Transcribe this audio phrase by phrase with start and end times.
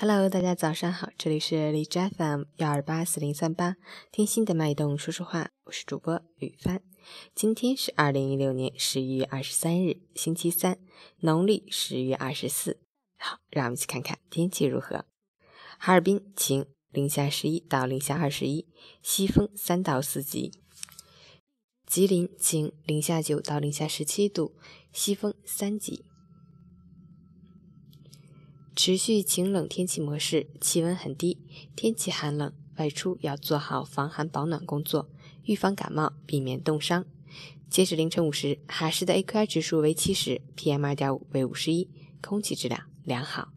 [0.00, 3.74] Hello，大家早上好，这里是荔枝 FM 幺二八四零三八，
[4.12, 6.80] 听心的脉动说说话，我是主播雨帆。
[7.34, 10.78] 今天是二零一六年十一月二十三日，星期三，
[11.22, 12.78] 农历十月二十四。
[13.16, 15.04] 好，让我们一起看看天气如何。
[15.80, 18.68] 哈尔滨晴，零下十一到零下二十一，
[19.02, 20.52] 西风三到四级。
[21.88, 24.54] 吉林晴，零下九到零下十七度，
[24.92, 26.04] 西风三级。
[28.78, 31.36] 持续晴冷天气模式，气温很低，
[31.74, 35.10] 天气寒冷，外出要做好防寒保暖工作，
[35.42, 37.04] 预防感冒，避免冻伤。
[37.68, 41.90] 截止凌晨五时，哈市的 AQI 指数为七十，PM 二点五为五十一，
[42.22, 43.48] 空气质量良好。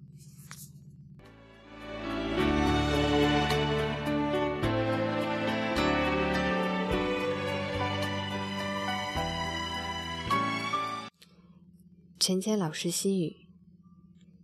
[12.20, 13.41] 陈坚老师心语。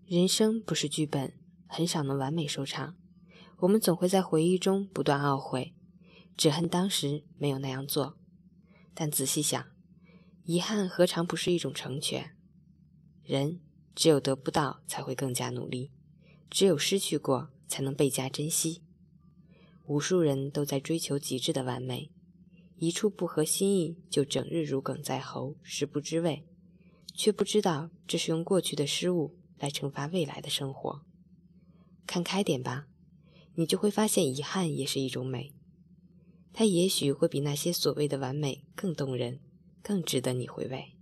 [0.10, 1.34] 人生不是剧本，
[1.68, 2.96] 很少能完美收场。
[3.58, 5.74] 我们总会在回忆中不断懊悔，
[6.38, 8.18] 只恨当时没有那样做。
[8.94, 9.68] 但仔细想，
[10.46, 12.38] 遗憾何尝不是一种成全？
[13.22, 13.60] 人
[13.94, 15.92] 只有得不到，才会更加努力；
[16.50, 18.84] 只有失去过，才能倍加珍惜。
[19.88, 22.14] 无数人都在追求极致的完美，
[22.78, 26.48] 一处不合心意就整日如鲠在喉，食不知味，
[27.14, 29.36] 却不知道这是用过去的失误。
[29.60, 31.02] 来惩罚未来的生活，
[32.06, 32.88] 看开点吧，
[33.56, 35.54] 你就会发现遗憾也是一种美，
[36.54, 39.40] 它也许会比那些所谓的完美更动人，
[39.82, 40.94] 更值得你回味。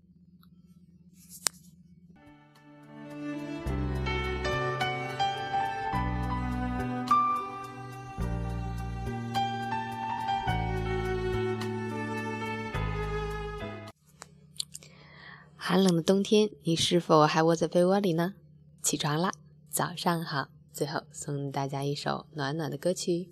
[15.57, 18.35] 寒冷的冬天，你是否还窝在被窝里呢？
[18.85, 19.31] 起床啦，
[19.71, 20.47] 早上好。
[20.71, 23.31] 最后送大家一首暖暖的歌曲。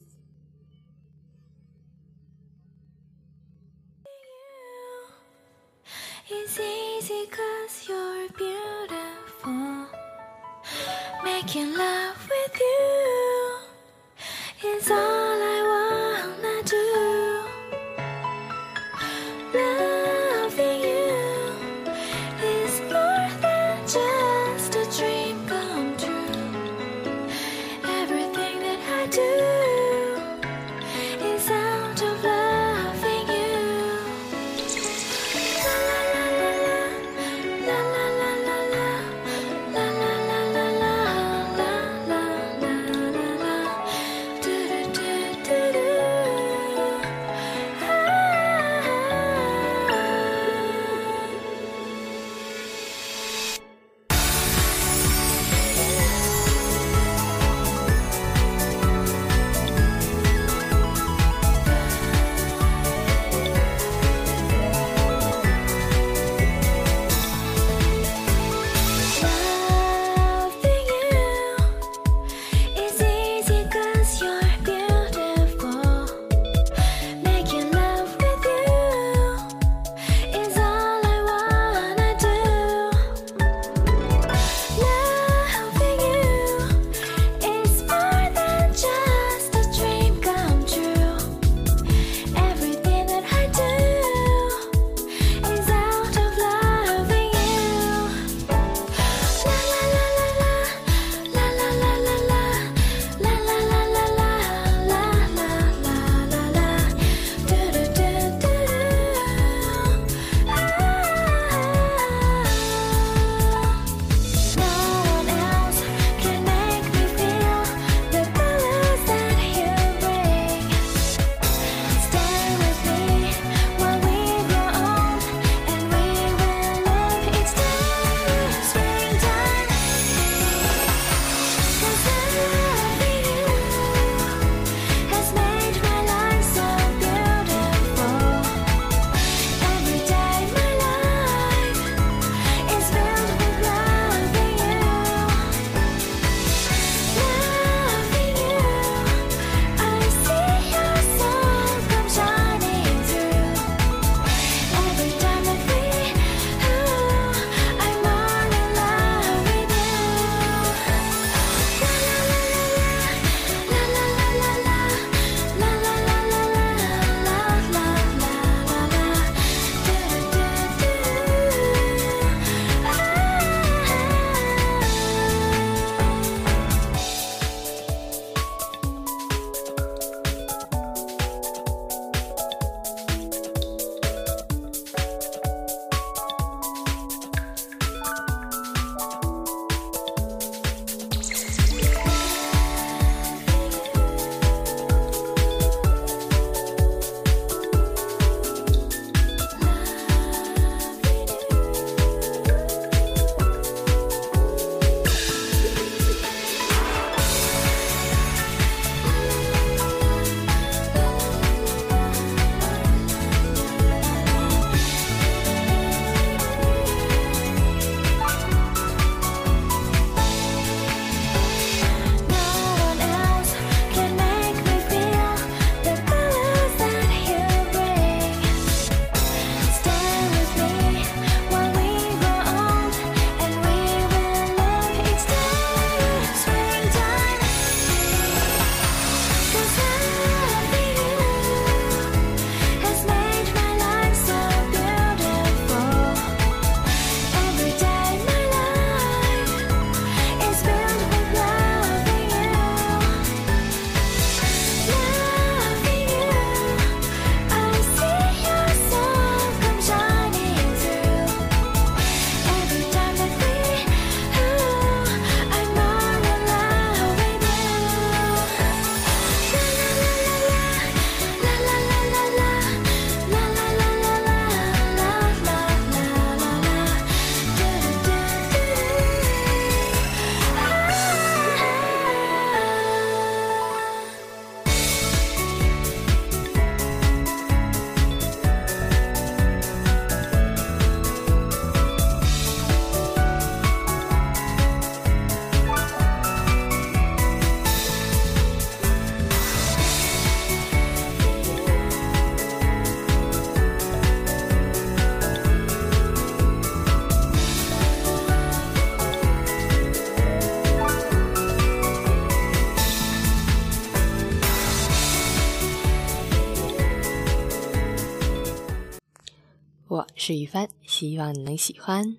[320.16, 322.18] 是雨帆，希望你能喜欢。